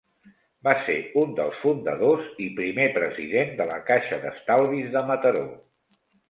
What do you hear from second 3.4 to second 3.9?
de la